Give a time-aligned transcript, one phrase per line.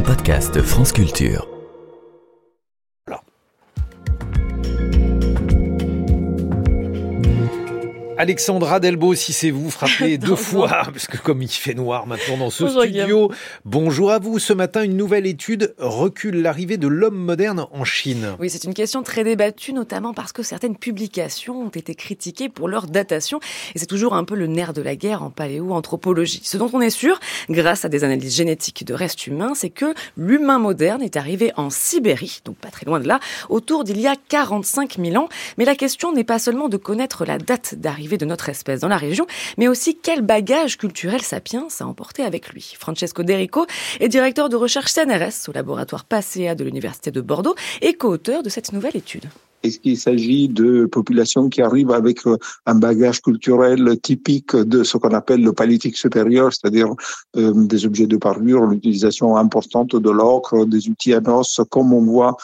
[0.00, 1.59] un podcast France Culture.
[8.20, 12.36] Alexandra Delbo, si c'est vous, frappez deux fois, parce que comme il fait noir maintenant
[12.36, 13.32] dans ce studio.
[13.64, 14.38] Bonjour à vous.
[14.38, 18.36] Ce matin, une nouvelle étude recule l'arrivée de l'homme moderne en Chine.
[18.38, 22.68] Oui, c'est une question très débattue, notamment parce que certaines publications ont été critiquées pour
[22.68, 23.40] leur datation.
[23.74, 26.42] Et c'est toujours un peu le nerf de la guerre en paléoanthropologie.
[26.44, 27.18] Ce dont on est sûr,
[27.48, 31.70] grâce à des analyses génétiques de restes humains, c'est que l'humain moderne est arrivé en
[31.70, 33.18] Sibérie, donc pas très loin de là,
[33.48, 35.30] autour d'il y a 45 000 ans.
[35.56, 38.88] Mais la question n'est pas seulement de connaître la date d'arrivée de notre espèce dans
[38.88, 39.26] la région,
[39.58, 42.74] mais aussi quel bagage culturel Sapiens a emporté avec lui.
[42.78, 43.66] Francesco Derico
[44.00, 48.48] est directeur de recherche CNRS au laboratoire PASEA de l'Université de Bordeaux et co-auteur de
[48.48, 49.24] cette nouvelle étude.
[49.62, 54.96] Est-ce qu'il s'agit de populations qui arrivent avec euh, un bagage culturel typique de ce
[54.96, 56.88] qu'on appelle le paléolithique supérieur, c'est-à-dire
[57.36, 62.02] euh, des objets de parure, l'utilisation importante de l'ocre, des outils à noces, comme on
[62.02, 62.36] voit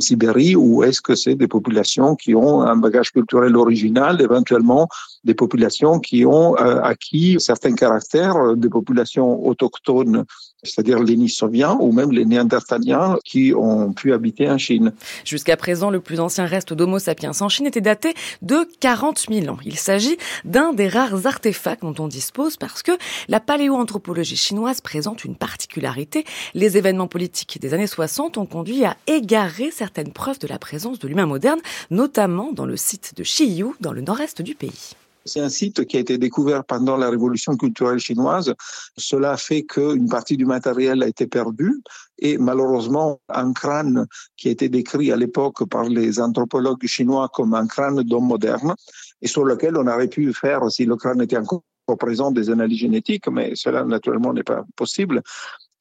[0.00, 4.88] Sibérie ou est-ce que c'est des populations qui ont un bagage culturel original, éventuellement
[5.24, 10.24] des populations qui ont euh, acquis certains caractères des populations autochtones
[10.62, 14.92] c'est-à-dire les Nisoviens ou même les Néandertaliens qui ont pu habiter en Chine.
[15.24, 19.48] Jusqu'à présent, le plus ancien reste d'Homo sapiens en Chine était daté de 40 000
[19.48, 19.58] ans.
[19.64, 22.92] Il s'agit d'un des rares artefacts dont on dispose parce que
[23.28, 26.24] la paléoanthropologie chinoise présente une particularité.
[26.54, 30.98] Les événements politiques des années 60 ont conduit à égarer certaines preuves de la présence
[30.98, 34.94] de l'humain moderne, notamment dans le site de Shiyu, dans le nord-est du pays.
[35.24, 38.54] C'est un site qui a été découvert pendant la révolution culturelle chinoise.
[38.96, 41.80] Cela fait qu'une partie du matériel a été perdue
[42.18, 44.06] et malheureusement un crâne
[44.36, 48.74] qui a été décrit à l'époque par les anthropologues chinois comme un crâne d'homme moderne
[49.20, 51.62] et sur lequel on aurait pu faire, si le crâne était encore
[51.98, 55.22] présent, des analyses génétiques, mais cela naturellement n'est pas possible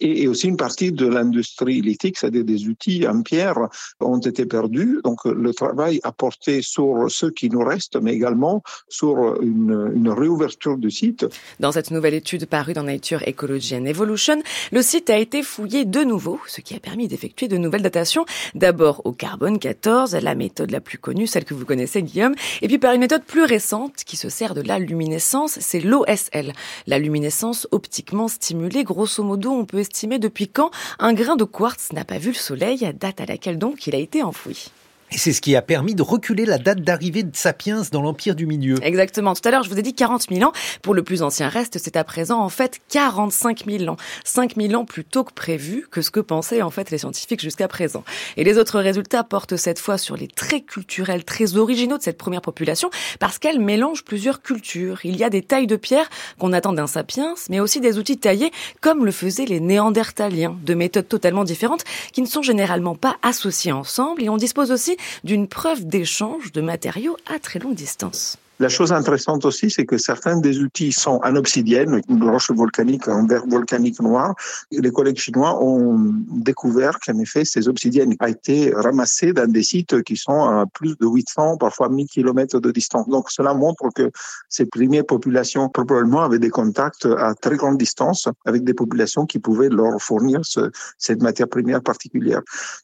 [0.02, 3.58] et, aussi une partie de l'industrie lithique, c'est-à-dire des outils en pierre,
[4.00, 5.00] ont été perdus.
[5.04, 10.10] Donc le travail a porté sur ce qui nous reste, mais également sur une, une
[10.10, 11.26] réouverture du site.
[11.60, 15.86] Dans cette nouvelle étude parue dans Nature Ecology and Evolution, le site a été fouillé
[15.86, 18.26] de nouveau, ce qui a permis d'effectuer de nouvelles datations.
[18.56, 22.68] D'abord au carbone 14, la méthode la plus connue, celle que vous connaissez Guillaume, et
[22.68, 26.54] puis par une méthode plus récente qui se sert de la luminescence, c'est l'OSL,
[26.88, 28.84] la luminescence optiquement stimulée.
[28.84, 32.36] Grosso modo, on peut estimer depuis quand un grain de quartz n'a pas vu le
[32.36, 34.72] soleil, date à laquelle donc il a été enfoui.
[35.14, 38.34] Et c'est ce qui a permis de reculer la date d'arrivée de Sapiens dans l'Empire
[38.34, 38.76] du Milieu.
[38.82, 39.34] Exactement.
[39.34, 40.54] Tout à l'heure, je vous ai dit 40 000 ans.
[40.82, 43.98] Pour le plus ancien reste, c'est à présent en fait 45 000 ans.
[44.24, 47.42] 5 000 ans plus tôt que prévu que ce que pensaient en fait les scientifiques
[47.42, 48.06] jusqu'à présent.
[48.38, 52.18] Et les autres résultats portent cette fois sur les traits culturels très originaux de cette
[52.18, 52.90] première population
[53.20, 55.02] parce qu'elle mélange plusieurs cultures.
[55.04, 58.18] Il y a des tailles de pierre qu'on attend d'un Sapiens, mais aussi des outils
[58.18, 60.56] taillés comme le faisaient les Néandertaliens.
[60.64, 61.84] De méthodes totalement différentes
[62.14, 66.62] qui ne sont généralement pas associées ensemble et on dispose aussi d'une preuve d'échange de
[66.62, 68.38] matériaux à très longue distance.
[68.62, 73.08] La chose intéressante aussi, c'est que certains des outils sont en obsidienne, une roche volcanique,
[73.08, 74.36] un verre volcanique noir.
[74.70, 75.98] Les collègues chinois ont
[76.30, 80.96] découvert qu'en effet, ces obsidiennes ont été ramassées dans des sites qui sont à plus
[81.02, 83.10] de 800, parfois 1000 kilomètres de distance.
[83.10, 84.12] Donc, cela montre que
[84.48, 89.40] ces premières populations, probablement, avaient des contacts à très grande distance avec des populations qui
[89.40, 90.70] pouvaient leur fournir ce,
[91.00, 92.42] cette matière première particulière.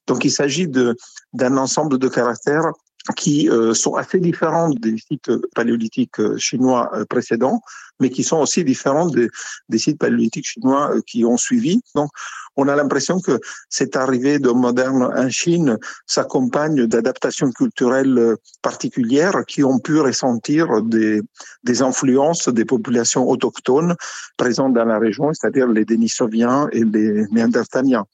[0.08, 2.72] Donc, il s'agit d'un ensemble de caractères
[3.16, 7.62] qui euh, sont assez différents des sites paléolithiques euh, chinois euh, précédents,
[8.00, 9.29] mais qui sont aussi différents des,
[9.78, 11.81] sites paléolithiques chinois qui ont suivi.
[11.95, 12.09] Donc,
[12.56, 19.63] on a l'impression que cette arrivée de moderne en Chine s'accompagne d'adaptations culturelles particulières qui
[19.63, 21.22] ont pu ressentir des,
[21.63, 23.95] des influences des populations autochtones
[24.38, 28.06] présentes dans la région, c'est-à-dire les Denisoviens et les Néandertaliens.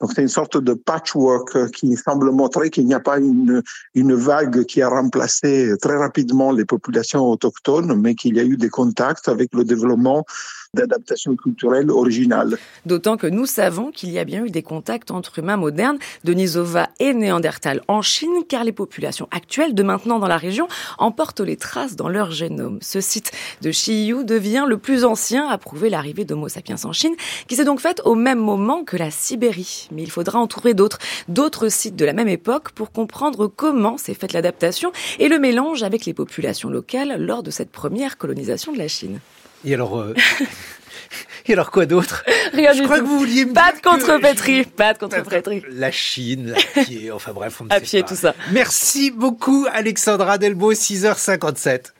[0.00, 3.62] Donc c'est une sorte de patchwork qui semble montrer qu'il n'y a pas une,
[3.94, 8.56] une vague qui a remplacé très rapidement les populations autochtones, mais qu'il y a eu
[8.56, 10.24] des contacts avec le développement
[10.74, 12.58] d'adaptation culturelle originale.
[12.84, 16.90] D'autant que nous savons qu'il y a bien eu des contacts entre humains modernes, Denisova
[17.00, 21.56] et Néandertal en Chine, car les populations actuelles de maintenant dans la région emportent les
[21.56, 22.78] traces dans leur génome.
[22.82, 23.32] Ce site
[23.62, 27.14] de Shiyu devient le plus ancien à prouver l'arrivée d'Homo sapiens en Chine,
[27.46, 29.88] qui s'est donc faite au même moment que la Sibérie.
[29.90, 30.98] Mais il faudra en trouver d'autres,
[31.28, 35.82] d'autres sites de la même époque pour comprendre comment s'est faite l'adaptation et le mélange
[35.82, 39.20] avec les populations locales lors de cette première colonisation de la Chine.
[39.64, 40.14] Et alors, euh,
[41.46, 42.24] et alors quoi d'autre?
[42.52, 45.62] Rien Je crois que vous vouliez pas de contrepétrie, pas de contrepétrie.
[45.70, 48.34] La Chine, la pied, enfin bref, on ne à pied, tout ça.
[48.52, 51.92] Merci beaucoup Alexandra Delbo, 6h57.